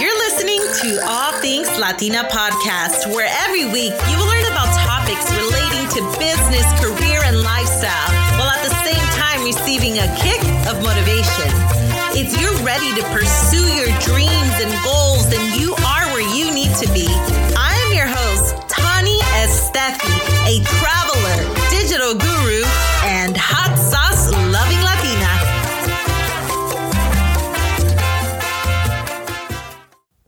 [0.00, 5.28] You're listening to All Things Latina podcast, where every week you will learn about topics
[5.36, 8.08] relating to business, career, and lifestyle,
[8.40, 11.44] while at the same time receiving a kick of motivation.
[12.16, 16.72] If you're ready to pursue your dreams and goals, then you are where you need
[16.80, 17.04] to be.
[17.52, 20.16] I am your host, Tani Estefi,
[20.48, 21.38] a traveler,
[21.68, 22.64] digital guru,
[23.04, 23.71] and hot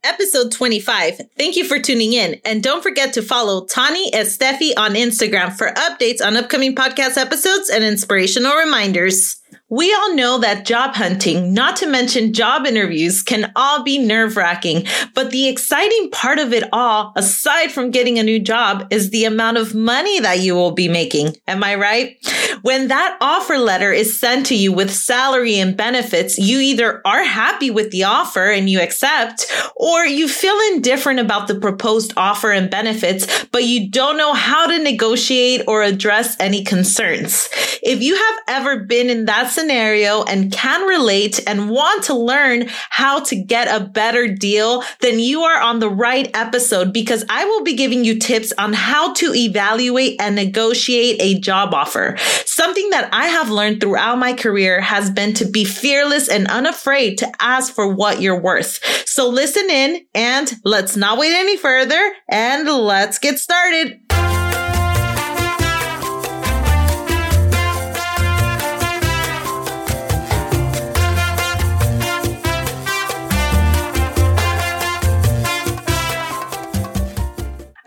[0.03, 1.21] episode 25.
[1.37, 2.41] Thank you for tuning in.
[2.45, 7.69] And don't forget to follow Tani Estefi on Instagram for updates on upcoming podcast episodes
[7.69, 9.40] and inspirational reminders.
[9.73, 14.37] We all know that job hunting, not to mention job interviews, can all be nerve
[14.37, 14.85] wracking.
[15.15, 19.25] But the exciting part of it all, aside from getting a new job, is the
[19.25, 21.37] amount of money that you will be making.
[21.47, 22.17] Am I right?
[22.63, 27.23] When that offer letter is sent to you with salary and benefits, you either are
[27.23, 32.51] happy with the offer and you accept, or you feel indifferent about the proposed offer
[32.51, 37.49] and benefits, but you don't know how to negotiate or address any concerns.
[37.83, 42.67] If you have ever been in that scenario and can relate and want to learn
[42.89, 47.45] how to get a better deal, then you are on the right episode because I
[47.45, 52.17] will be giving you tips on how to evaluate and negotiate a job offer.
[52.47, 57.19] Something that I have learned throughout my career has been to be fearless and unafraid
[57.19, 58.81] to ask for what you're worth.
[59.07, 64.10] So listen in and let's not wait any further and let's get started.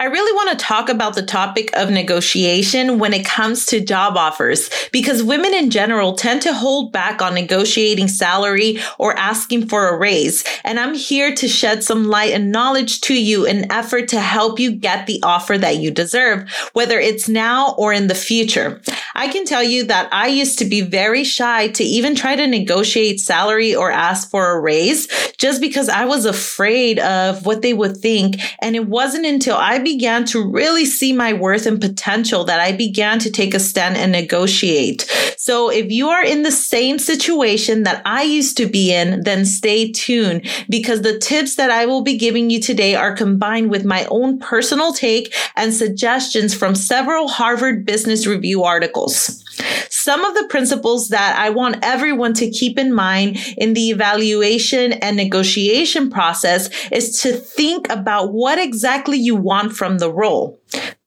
[0.03, 4.17] I really want to talk about the topic of negotiation when it comes to job
[4.17, 9.87] offers because women in general tend to hold back on negotiating salary or asking for
[9.87, 10.43] a raise.
[10.65, 14.59] And I'm here to shed some light and knowledge to you in effort to help
[14.59, 18.81] you get the offer that you deserve, whether it's now or in the future.
[19.16, 22.47] I can tell you that I used to be very shy to even try to
[22.47, 25.07] negotiate salary or ask for a raise
[25.38, 28.40] just because I was afraid of what they would think.
[28.62, 32.72] And it wasn't until I began to really see my worth and potential that I
[32.72, 35.03] began to take a stand and negotiate.
[35.38, 39.45] So if you are in the same situation that I used to be in, then
[39.45, 43.84] stay tuned because the tips that I will be giving you today are combined with
[43.84, 49.02] my own personal take and suggestions from several Harvard Business Review articles.
[49.09, 54.94] Some of the principles that I want everyone to keep in mind in the evaluation
[54.94, 60.59] and negotiation process is to think about what exactly you want from the role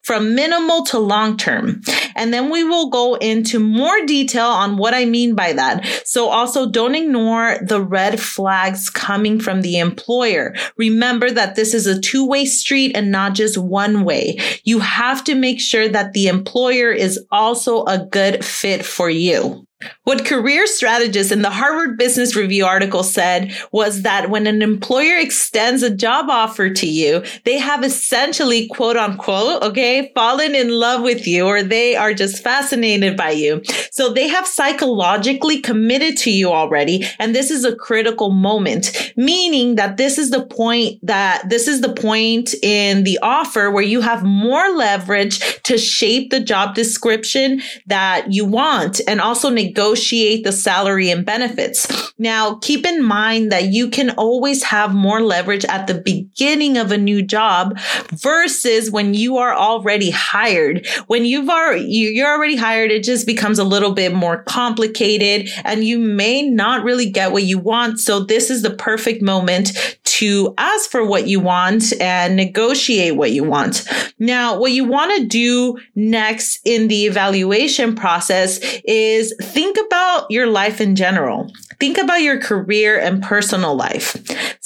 [0.07, 1.83] from minimal to long term.
[2.15, 5.85] And then we will go into more detail on what I mean by that.
[6.05, 10.55] So also don't ignore the red flags coming from the employer.
[10.77, 14.39] Remember that this is a two way street and not just one way.
[14.63, 19.66] You have to make sure that the employer is also a good fit for you.
[20.05, 25.19] What career strategists in the Harvard Business Review article said was that when an employer
[25.19, 31.03] extends a job offer to you, they have essentially, quote unquote, okay, fallen in love
[31.03, 33.63] with you or they are just fascinated by you.
[33.91, 37.05] So they have psychologically committed to you already.
[37.19, 41.81] And this is a critical moment, meaning that this is the point that this is
[41.81, 47.61] the point in the offer where you have more leverage to shape the job description
[47.87, 51.87] that you want and also negotiate the salary and benefits.
[52.19, 56.91] Now, keep in mind that you can always have more leverage at the beginning of
[56.91, 57.79] a new job
[58.11, 60.87] versus when you are already hired.
[61.09, 65.85] When you've already, you're already hired, it just becomes a little bit more complicated and
[65.85, 68.01] you may not really get what you want.
[68.01, 69.73] So this is the perfect moment
[70.17, 73.87] to ask for what you want and negotiate what you want.
[74.19, 80.47] Now, what you want to do next in the evaluation process is think about your
[80.47, 81.53] life in general.
[81.81, 84.17] Think about your career and personal life.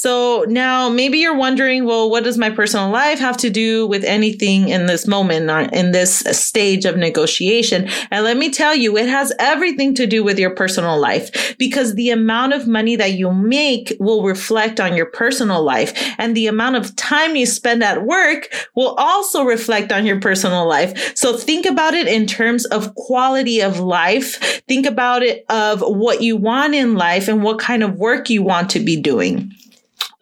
[0.00, 4.02] So now maybe you're wondering, well, what does my personal life have to do with
[4.02, 7.86] anything in this moment in this stage of negotiation?
[8.10, 11.96] And let me tell you, it has everything to do with your personal life because
[11.96, 16.46] the amount of money that you make will reflect on your personal life and the
[16.46, 21.14] amount of time you spend at work will also reflect on your personal life.
[21.14, 24.62] So think about it in terms of quality of life.
[24.66, 28.42] Think about it of what you want in life and what kind of work you
[28.42, 29.54] want to be doing.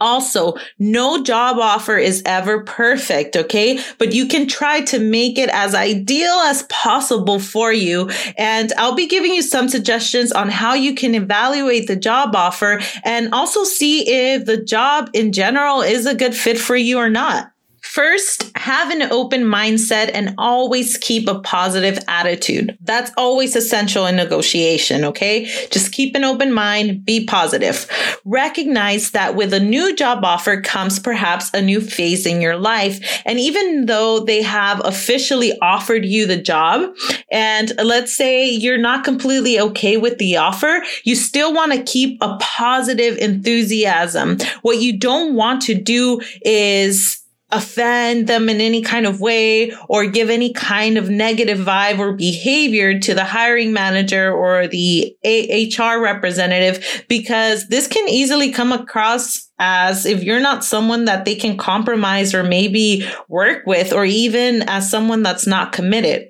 [0.00, 3.80] Also, no job offer is ever perfect, okay?
[3.98, 8.08] But you can try to make it as ideal as possible for you.
[8.36, 12.80] And I'll be giving you some suggestions on how you can evaluate the job offer
[13.04, 17.10] and also see if the job in general is a good fit for you or
[17.10, 17.52] not.
[17.88, 22.76] First, have an open mindset and always keep a positive attitude.
[22.82, 25.46] That's always essential in negotiation, okay?
[25.70, 27.86] Just keep an open mind, be positive.
[28.26, 33.00] Recognize that with a new job offer comes perhaps a new phase in your life.
[33.24, 36.94] And even though they have officially offered you the job,
[37.32, 42.18] and let's say you're not completely okay with the offer, you still want to keep
[42.20, 44.36] a positive enthusiasm.
[44.60, 50.06] What you don't want to do is offend them in any kind of way or
[50.06, 56.00] give any kind of negative vibe or behavior to the hiring manager or the HR
[56.00, 61.56] representative because this can easily come across as if you're not someone that they can
[61.56, 66.28] compromise or maybe work with or even as someone that's not committed.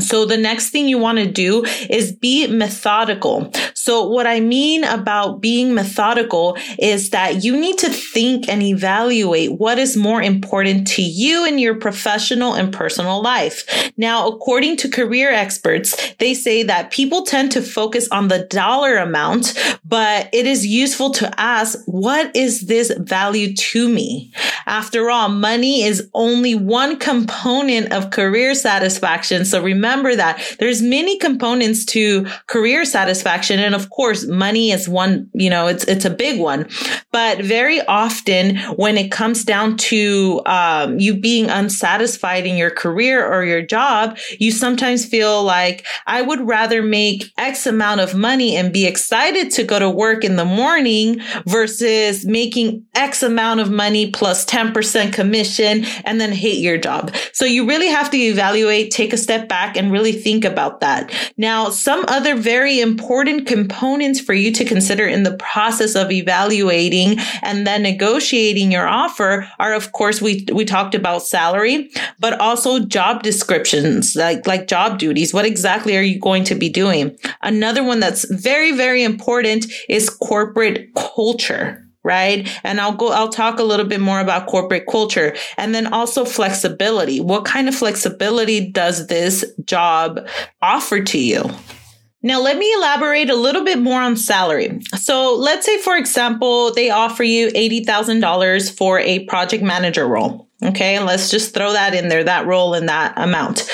[0.00, 3.52] So the next thing you want to do is be methodical.
[3.74, 9.52] So what I mean about being methodical is that you need to think and evaluate
[9.52, 13.92] what is more important to you in your professional and personal life.
[13.96, 18.96] Now, according to career experts, they say that people tend to focus on the dollar
[18.96, 19.54] amount,
[19.84, 24.32] but it is useful to ask, what is this value to me?
[24.66, 29.44] After all, money is only one component of career satisfaction.
[29.44, 33.60] So remember remember that there's many components to career satisfaction.
[33.60, 36.66] And of course, money is one, you know, it's, it's a big one.
[37.12, 43.24] But very often when it comes down to um, you being unsatisfied in your career
[43.30, 48.56] or your job, you sometimes feel like I would rather make X amount of money
[48.56, 53.70] and be excited to go to work in the morning versus making X amount of
[53.70, 57.14] money plus 10% commission and then hate your job.
[57.32, 61.12] So you really have to evaluate, take a step back and really think about that.
[61.36, 67.18] Now, some other very important components for you to consider in the process of evaluating
[67.42, 72.80] and then negotiating your offer are, of course, we, we talked about salary, but also
[72.80, 75.34] job descriptions, like, like job duties.
[75.34, 77.16] What exactly are you going to be doing?
[77.42, 82.48] Another one that's very, very important is corporate culture right?
[82.62, 86.24] And I'll go, I'll talk a little bit more about corporate culture and then also
[86.24, 87.20] flexibility.
[87.20, 90.26] What kind of flexibility does this job
[90.62, 91.50] offer to you?
[92.22, 94.80] Now, let me elaborate a little bit more on salary.
[94.96, 100.48] So, let's say, for example, they offer you $80,000 for a project manager role.
[100.62, 100.98] Okay.
[101.00, 103.68] Let's just throw that in there, that role and that amount.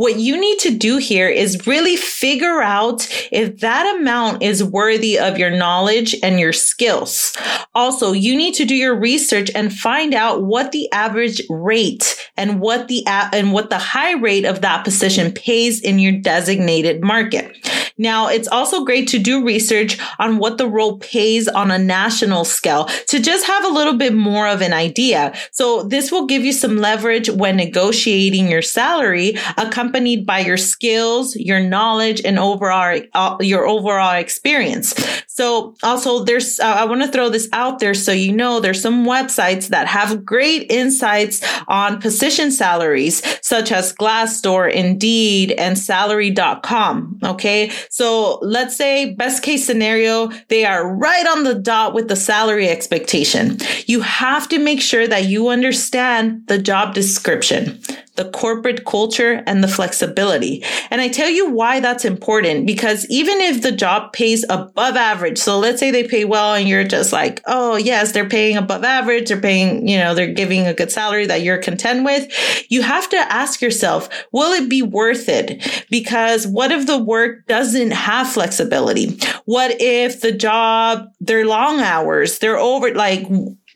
[0.00, 5.18] What you need to do here is really figure out if that amount is worthy
[5.18, 7.36] of your knowledge and your skills.
[7.74, 12.60] Also, you need to do your research and find out what the average rate and
[12.60, 17.69] what the and what the high rate of that position pays in your designated market.
[18.00, 22.46] Now, it's also great to do research on what the role pays on a national
[22.46, 25.34] scale to just have a little bit more of an idea.
[25.52, 31.36] So this will give you some leverage when negotiating your salary, accompanied by your skills,
[31.36, 34.94] your knowledge, and overall, uh, your overall experience.
[35.26, 38.80] So also there's, uh, I want to throw this out there so you know there's
[38.80, 47.18] some websites that have great insights on position salaries, such as Glassdoor, Indeed, and salary.com.
[47.24, 47.70] Okay.
[47.92, 52.68] So let's say best case scenario, they are right on the dot with the salary
[52.68, 53.58] expectation.
[53.86, 57.80] You have to make sure that you understand the job description
[58.20, 60.62] the corporate culture and the flexibility.
[60.90, 65.38] And I tell you why that's important because even if the job pays above average,
[65.38, 68.84] so let's say they pay well and you're just like, oh, yes, they're paying above
[68.84, 72.30] average, they're paying, you know, they're giving a good salary that you're content with.
[72.70, 75.86] You have to ask yourself, will it be worth it?
[75.88, 79.18] Because what if the work doesn't have flexibility?
[79.46, 83.26] What if the job, they're long hours, they're over, like,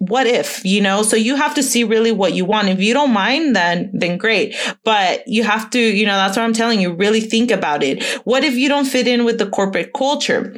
[0.08, 1.02] what if, you know?
[1.02, 2.68] So you have to see really what you want.
[2.68, 4.56] If you don't mind, then, then great.
[4.84, 6.92] But you have to, you know, that's what I'm telling you.
[6.92, 8.02] Really think about it.
[8.24, 10.54] What if you don't fit in with the corporate culture?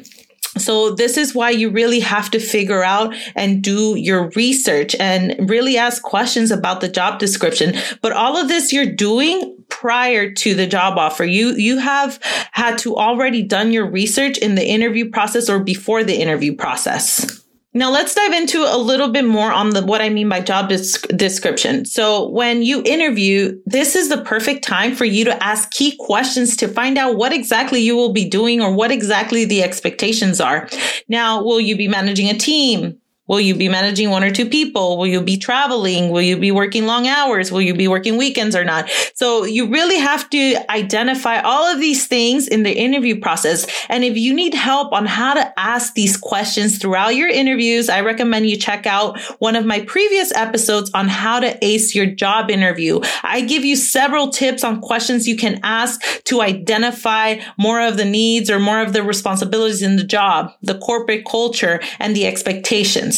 [0.58, 5.50] So this is why you really have to figure out and do your research and
[5.50, 7.74] really ask questions about the job description.
[8.00, 11.24] But all of this you're doing prior to the job offer.
[11.24, 12.18] You, you have
[12.52, 17.45] had to already done your research in the interview process or before the interview process.
[17.76, 20.70] Now let's dive into a little bit more on the what I mean by job
[20.70, 21.84] description.
[21.84, 26.56] So when you interview, this is the perfect time for you to ask key questions
[26.56, 30.70] to find out what exactly you will be doing or what exactly the expectations are.
[31.08, 32.98] Now, will you be managing a team?
[33.26, 34.98] Will you be managing one or two people?
[34.98, 36.10] Will you be traveling?
[36.10, 37.50] Will you be working long hours?
[37.50, 38.88] Will you be working weekends or not?
[39.14, 43.66] So you really have to identify all of these things in the interview process.
[43.88, 48.02] And if you need help on how to ask these questions throughout your interviews, I
[48.02, 52.50] recommend you check out one of my previous episodes on how to ace your job
[52.50, 53.00] interview.
[53.24, 58.04] I give you several tips on questions you can ask to identify more of the
[58.04, 63.15] needs or more of the responsibilities in the job, the corporate culture and the expectations.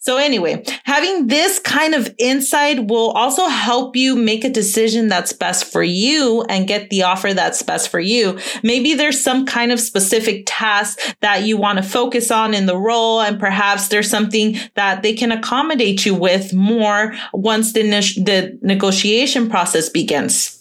[0.00, 5.32] So anyway, having this kind of insight will also help you make a decision that's
[5.32, 8.38] best for you and get the offer that's best for you.
[8.62, 12.76] Maybe there's some kind of specific task that you want to focus on in the
[12.76, 13.20] role.
[13.20, 18.58] And perhaps there's something that they can accommodate you with more once the, ne- the
[18.62, 20.57] negotiation process begins.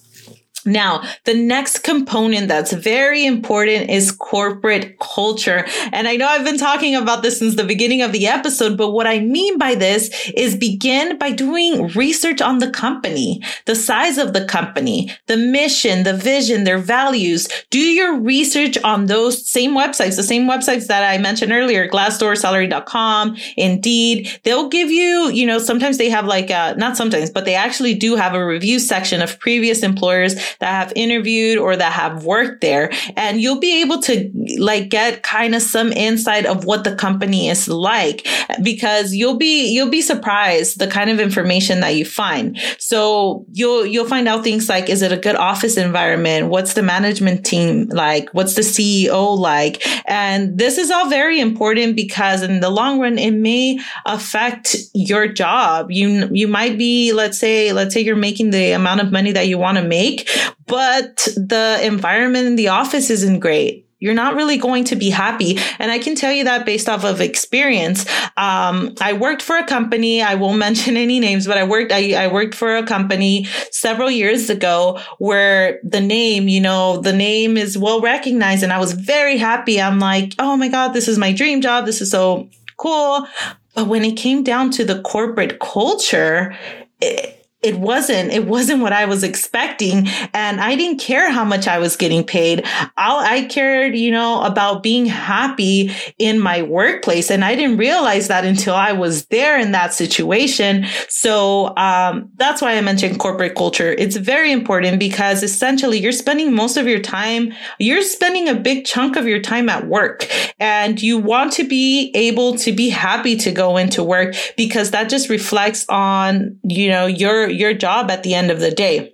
[0.66, 5.66] Now, the next component that's very important is corporate culture.
[5.94, 8.92] And I know I've been talking about this since the beginning of the episode, but
[8.92, 14.18] what I mean by this is begin by doing research on the company, the size
[14.18, 17.48] of the company, the mission, the vision, their values.
[17.70, 22.38] Do your research on those same websites, the same websites that I mentioned earlier, Glassdoor,
[22.38, 24.40] salary.com, Indeed.
[24.44, 27.94] They'll give you, you know, sometimes they have like, a, not sometimes, but they actually
[27.94, 32.62] do have a review section of previous employers that have interviewed or that have worked
[32.62, 32.92] there.
[33.16, 37.50] And you'll be able to like get kind of some insight of what the company
[37.50, 38.28] is like
[38.62, 42.58] because you'll be, you'll be surprised the kind of information that you find.
[42.78, 46.48] So you'll, you'll find out things like, is it a good office environment?
[46.48, 48.30] What's the management team like?
[48.34, 49.86] What's the CEO like?
[50.10, 55.28] And this is all very important because in the long run, it may affect your
[55.28, 55.92] job.
[55.92, 59.48] You, you might be, let's say, let's say you're making the amount of money that
[59.48, 60.30] you want to make,
[60.68, 65.58] but the environment in the office isn't great you're not really going to be happy.
[65.80, 68.06] And I can tell you that based off of experience.
[68.38, 70.22] Um, I worked for a company.
[70.22, 74.12] I won't mention any names, but I worked, I, I, worked for a company several
[74.12, 78.94] years ago where the name, you know, the name is well recognized and I was
[78.94, 79.82] very happy.
[79.82, 81.86] I'm like, Oh my God, this is my dream job.
[81.86, 83.28] This is so cool.
[83.74, 86.56] But when it came down to the corporate culture,
[87.02, 87.37] it,
[87.68, 90.08] it wasn't it wasn't what i was expecting.
[90.34, 92.66] And i didn't care how much i was getting paid.
[92.98, 97.30] All, i cared you know about being happy in my workplace.
[97.30, 100.86] And i didn't realize that until i was there in that situation.
[101.10, 103.92] So um, that's why i mentioned corporate culture.
[103.92, 108.86] It's very important because essentially you're spending most of your time you're spending a big
[108.86, 110.28] chunk of your time at work.
[110.60, 115.10] And you want to be able to be happy to go into work because that
[115.10, 119.14] just reflects on you know your your job at the end of the day.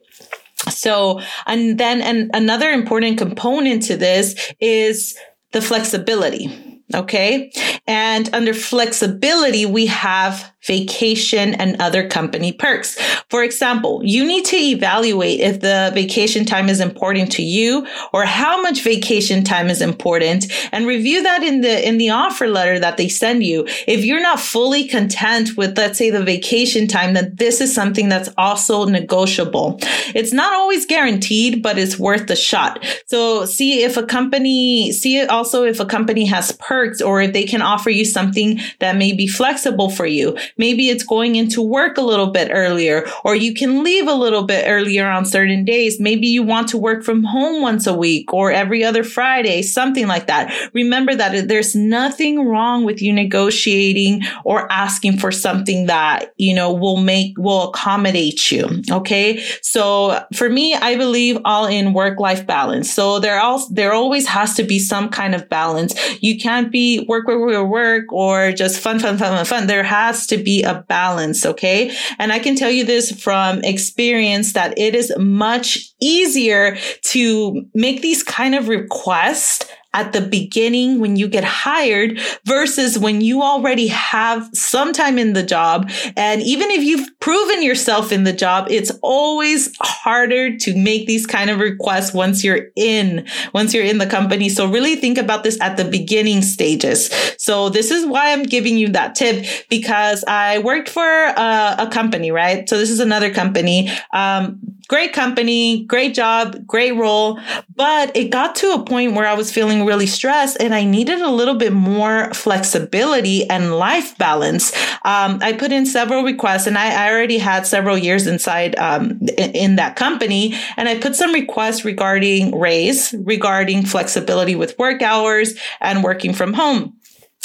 [0.69, 5.17] So, and then and another important component to this is
[5.51, 6.81] the flexibility.
[6.93, 7.51] Okay.
[7.87, 12.97] And under flexibility, we have vacation, and other company perks.
[13.29, 18.25] For example, you need to evaluate if the vacation time is important to you or
[18.25, 22.79] how much vacation time is important and review that in the, in the offer letter
[22.79, 23.65] that they send you.
[23.87, 28.07] If you're not fully content with, let's say the vacation time, then this is something
[28.09, 29.79] that's also negotiable.
[30.15, 32.85] It's not always guaranteed, but it's worth the shot.
[33.07, 37.33] So see if a company, see it also if a company has perks or if
[37.33, 40.37] they can offer you something that may be flexible for you.
[40.57, 44.43] Maybe it's going into work a little bit earlier, or you can leave a little
[44.43, 45.99] bit earlier on certain days.
[45.99, 50.07] Maybe you want to work from home once a week or every other Friday, something
[50.07, 50.53] like that.
[50.73, 56.73] Remember that there's nothing wrong with you negotiating or asking for something that, you know,
[56.73, 58.67] will make, will accommodate you.
[58.91, 59.43] Okay.
[59.61, 62.91] So for me, I believe all in work life balance.
[62.91, 65.93] So there also, there always has to be some kind of balance.
[66.21, 69.67] You can't be work, work, work, work, or just fun, fun, fun, fun, fun.
[69.67, 71.45] There has to be a balance.
[71.45, 71.95] Okay.
[72.19, 78.01] And I can tell you this from experience that it is much easier to make
[78.01, 83.87] these kind of requests at the beginning when you get hired versus when you already
[83.87, 85.89] have some time in the job.
[86.17, 91.25] And even if you've proven yourself in the job, it's always harder to make these
[91.27, 94.49] kind of requests once you're in, once you're in the company.
[94.49, 97.09] So really think about this at the beginning stages.
[97.37, 101.89] So this is why I'm giving you that tip because I worked for a, a
[101.91, 102.67] company, right?
[102.67, 103.89] So this is another company.
[104.11, 107.39] Um, great company, great job, great role.
[107.75, 111.21] But it got to a point where I was feeling really stressed and I needed
[111.21, 114.73] a little bit more flexibility and life balance.
[115.05, 119.19] Um, I put in several requests and I, I already had several years inside um,
[119.37, 120.55] in, in that company.
[120.77, 126.53] And I put some requests regarding raise, regarding flexibility with work hours and working from
[126.53, 126.95] home.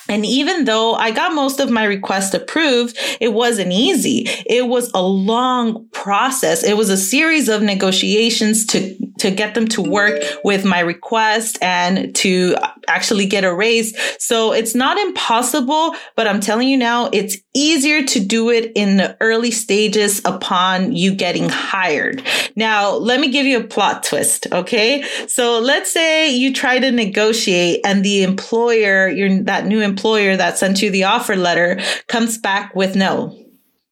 [0.08, 4.24] And even though I got most of my requests approved, it wasn't easy.
[4.46, 6.64] It was a long process.
[6.64, 11.58] It was a series of negotiations to, to get them to work with my request
[11.62, 12.56] and to
[12.88, 13.96] actually get a raise.
[14.18, 18.96] So it's not impossible, but I'm telling you now, it's easier to do it in
[18.96, 22.22] the early stages upon you getting hired.
[22.56, 24.46] Now, let me give you a plot twist.
[24.52, 25.04] Okay.
[25.26, 30.58] So let's say you try to negotiate and the employer, your, that new employer that
[30.58, 33.36] sent you the offer letter comes back with no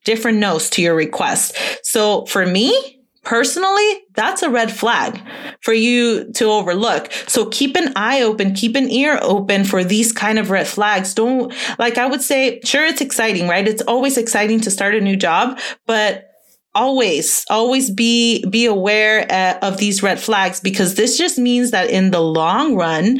[0.05, 1.55] different no's to your request.
[1.83, 2.96] So for me,
[3.27, 5.21] Personally, that's a red flag
[5.59, 7.11] for you to overlook.
[7.27, 11.13] So keep an eye open, keep an ear open for these kind of red flags.
[11.13, 13.67] Don't, like I would say, sure, it's exciting, right?
[13.67, 16.23] It's always exciting to start a new job, but
[16.73, 21.89] always always be be aware uh, of these red flags because this just means that
[21.89, 23.19] in the long run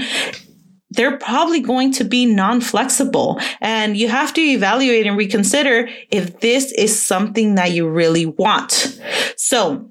[0.91, 6.71] they're probably going to be non-flexible and you have to evaluate and reconsider if this
[6.73, 9.01] is something that you really want.
[9.35, 9.89] So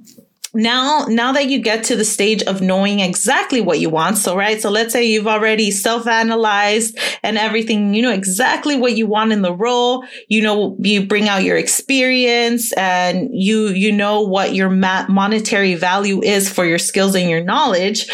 [0.57, 4.37] now now that you get to the stage of knowing exactly what you want so
[4.37, 9.33] right so let's say you've already self-analyzed and everything you know exactly what you want
[9.33, 14.55] in the role you know you bring out your experience and you you know what
[14.55, 18.09] your monetary value is for your skills and your knowledge.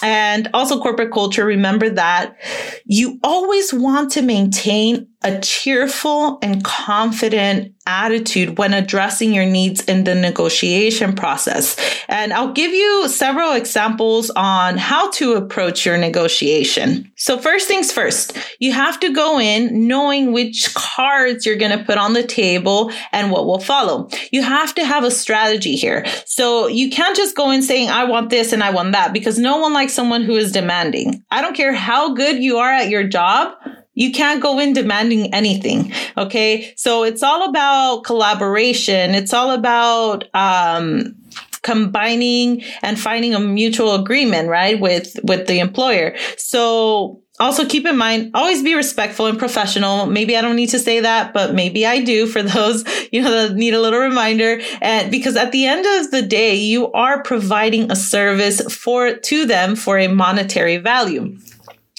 [0.00, 2.36] And also corporate culture remember that
[2.84, 10.04] you always want to maintain a cheerful and confident attitude when addressing your needs in
[10.04, 11.76] the negotiation process.
[12.06, 17.10] And I'll give you several examples on how to approach your negotiation.
[17.16, 21.84] So first things first, you have to go in knowing which cards you're going to
[21.84, 24.08] put on the table and what will follow.
[24.30, 26.04] You have to have a strategy here.
[26.26, 29.38] So you can't just go in saying, I want this and I want that because
[29.38, 31.24] no one likes someone who is demanding.
[31.30, 33.54] I don't care how good you are at your job.
[33.98, 35.92] You can't go in demanding anything.
[36.16, 36.72] Okay.
[36.76, 39.16] So it's all about collaboration.
[39.16, 41.16] It's all about, um,
[41.62, 44.78] combining and finding a mutual agreement, right?
[44.78, 46.16] With, with the employer.
[46.36, 50.06] So also keep in mind, always be respectful and professional.
[50.06, 53.48] Maybe I don't need to say that, but maybe I do for those, you know,
[53.48, 54.60] that need a little reminder.
[54.80, 59.44] And because at the end of the day, you are providing a service for, to
[59.44, 61.36] them for a monetary value.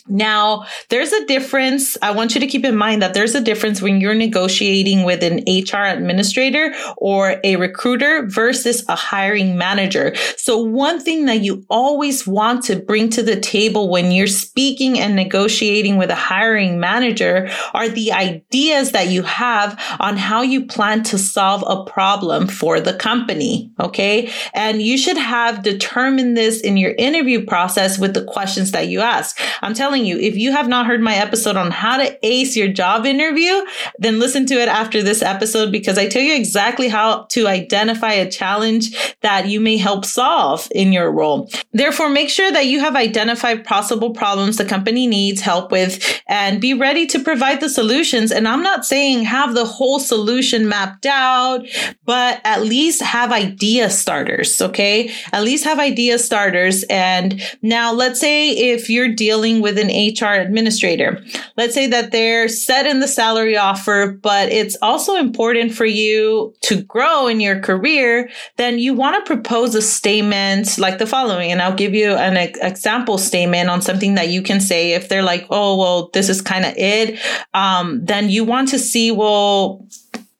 [0.09, 1.97] Now, there's a difference.
[2.01, 5.23] I want you to keep in mind that there's a difference when you're negotiating with
[5.23, 10.15] an HR administrator or a recruiter versus a hiring manager.
[10.35, 14.99] So one thing that you always want to bring to the table when you're speaking
[14.99, 20.65] and negotiating with a hiring manager are the ideas that you have on how you
[20.65, 23.71] plan to solve a problem for the company.
[23.79, 24.31] Okay.
[24.53, 29.01] And you should have determined this in your interview process with the questions that you
[29.01, 29.39] ask.
[29.61, 32.55] I'm telling telling you, if you have not heard my episode on how to ace
[32.55, 33.61] your job interview,
[33.97, 38.13] then listen to it after this episode because I tell you exactly how to identify
[38.13, 41.49] a challenge that you may help solve in your role.
[41.73, 46.61] Therefore, make sure that you have identified possible problems the company needs help with and
[46.61, 48.31] be ready to provide the solutions.
[48.31, 51.65] And I'm not saying have the whole solution mapped out,
[52.05, 54.61] but at least have idea starters.
[54.61, 55.11] Okay.
[55.33, 56.83] At least have idea starters.
[56.89, 61.21] And now let's say if you're dealing with an HR administrator,
[61.57, 66.53] let's say that they're set in the salary offer, but it's also important for you
[66.61, 71.51] to grow in your career, then you want to propose a statement like the following.
[71.51, 75.23] And I'll give you an example statement on something that you can say if they're
[75.23, 77.19] like, oh, well, this is kind of it.
[77.53, 79.85] Um, then you want to see, well,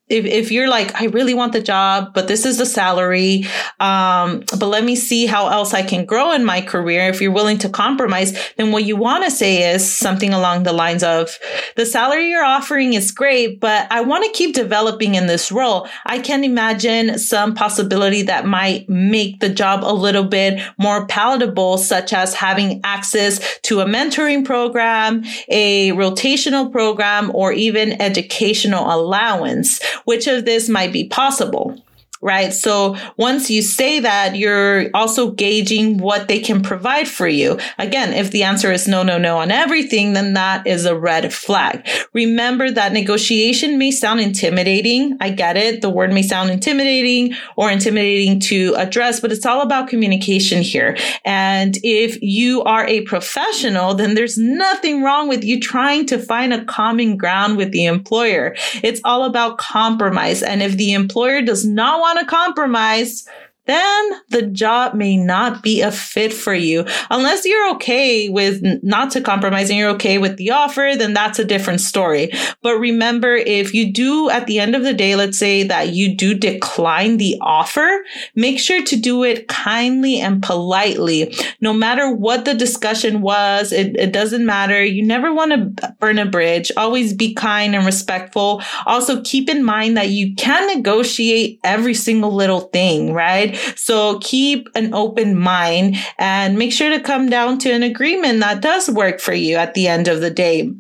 [0.10, 3.45] if, if you're like, I really want the job, but this is the salary,
[3.80, 7.10] um, but let me see how else I can grow in my career.
[7.10, 10.74] If you're willing to compromise, then what you want to say is something along the
[10.74, 11.38] lines of
[11.76, 15.88] the salary you're offering is great, but I want to keep developing in this role.
[16.06, 21.78] I can imagine some possibility that might make the job a little bit more palatable,
[21.78, 29.80] such as having access to a mentoring program, a rotational program, or even educational allowance
[30.06, 31.82] which of this might be possible
[32.21, 32.53] right?
[32.53, 37.58] So once you say that, you're also gauging what they can provide for you.
[37.77, 41.34] Again, if the answer is no, no, no on everything, then that is a red
[41.34, 41.88] flag.
[42.13, 45.17] Remember that negotiation may sound intimidating.
[45.21, 45.82] I get it.
[45.82, 50.97] The word may sound intimidating or intimidating to address, but it's all about communication here.
[51.23, 56.53] And if you are a professional, then there's nothing wrong with you trying to find
[56.53, 58.55] a common ground with the employer.
[58.84, 60.43] It's all about compromise.
[60.43, 63.28] And if the employer does not want want to compromise
[63.69, 66.86] then the job may not be a fit for you.
[67.10, 71.39] Unless you're okay with not to compromise and you're okay with the offer, then that's
[71.39, 72.32] a different story.
[72.62, 76.15] But remember, if you do at the end of the day, let's say that you
[76.15, 78.03] do decline the offer,
[78.36, 81.36] make sure to do it kindly and politely.
[81.62, 84.84] No matter what the discussion was, it, it doesn't matter.
[84.84, 86.71] You never want to burn a bridge.
[86.77, 88.62] Always be kind and respectful.
[88.86, 93.59] Also keep in mind that you can negotiate every single little thing, right?
[93.76, 98.62] So keep an open mind and make sure to come down to an agreement that
[98.62, 100.72] does work for you at the end of the day.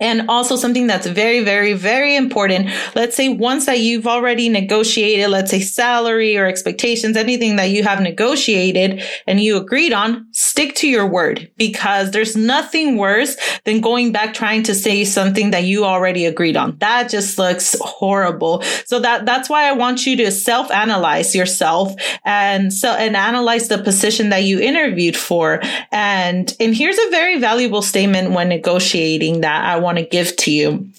[0.00, 2.70] And also something that's very, very, very important.
[2.94, 7.82] Let's say once that you've already negotiated, let's say salary or expectations, anything that you
[7.82, 13.80] have negotiated and you agreed on, stick to your word because there's nothing worse than
[13.80, 16.76] going back trying to say something that you already agreed on.
[16.78, 18.62] That just looks horrible.
[18.84, 23.68] So that, that's why I want you to self analyze yourself and so, and analyze
[23.68, 25.60] the position that you interviewed for.
[25.90, 30.36] And, and here's a very valuable statement when negotiating that I want want to give
[30.36, 30.90] to you.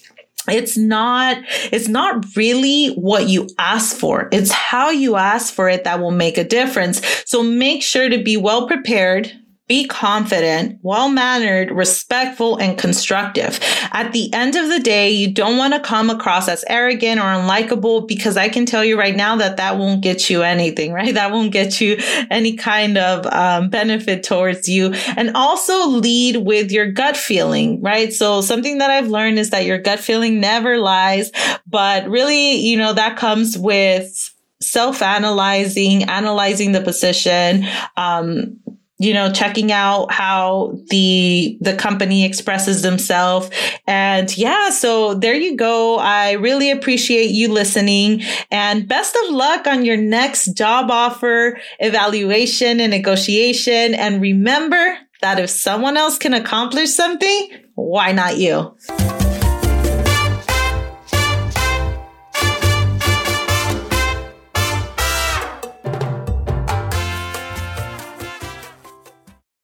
[0.47, 1.37] It's not
[1.71, 4.29] it's not really what you ask for.
[4.31, 7.05] It's how you ask for it that will make a difference.
[7.25, 9.31] So make sure to be well prepared
[9.69, 13.59] be confident, well mannered, respectful, and constructive.
[13.91, 17.25] At the end of the day, you don't want to come across as arrogant or
[17.25, 21.13] unlikable because I can tell you right now that that won't get you anything, right?
[21.13, 21.97] That won't get you
[22.31, 24.91] any kind of um, benefit towards you.
[25.15, 28.11] And also lead with your gut feeling, right?
[28.11, 31.31] So something that I've learned is that your gut feeling never lies,
[31.67, 38.59] but really, you know, that comes with self-analyzing, analyzing the position, um,
[38.99, 43.49] you know checking out how the the company expresses themselves.
[43.87, 45.97] And yeah so there you go.
[45.97, 48.21] I really appreciate you listening.
[48.51, 53.95] And best of luck on your next job offer evaluation and negotiation.
[53.95, 58.75] And remember that if someone else can accomplish something why not you